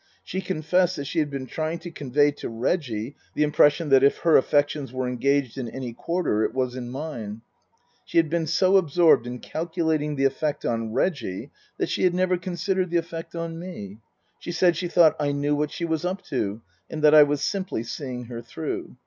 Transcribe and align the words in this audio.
She 0.23 0.41
confessed 0.41 0.95
that 0.95 1.05
she 1.05 1.19
had 1.19 1.29
been 1.29 1.45
trying 1.45 1.77
to 1.77 1.91
convey 1.91 2.31
to 2.31 2.49
Reggie 2.49 3.15
the 3.35 3.43
impression 3.43 3.89
that 3.89 4.01
if 4.03 4.17
her 4.25 4.35
affections 4.35 4.91
were 4.91 5.07
engaged 5.07 5.59
in 5.59 5.69
any 5.69 5.93
quarter 5.93 6.43
it 6.43 6.55
was 6.55 6.75
in 6.75 6.89
mine. 6.89 7.43
She 8.03 8.17
had 8.17 8.27
been 8.27 8.47
so 8.47 8.77
absorbed 8.77 9.27
in 9.27 9.37
calculating 9.37 10.15
the 10.15 10.25
effect 10.25 10.65
on 10.65 10.91
Reggie 10.91 11.51
that 11.77 11.89
she 11.89 12.01
had 12.03 12.15
never 12.15 12.35
considered 12.35 12.89
the 12.89 12.97
effect 12.97 13.35
on 13.35 13.59
me. 13.59 13.99
She 14.39 14.51
said 14.51 14.75
she 14.75 14.87
thought 14.87 15.15
I 15.19 15.33
knew 15.33 15.55
what 15.55 15.69
she 15.69 15.85
was 15.85 16.03
up 16.03 16.23
to 16.29 16.63
and 16.89 17.03
that 17.03 17.13
I 17.13 17.21
was 17.21 17.41
simply 17.43 17.83
seeing 17.83 18.25
her 18.25 18.41
through. 18.41 18.97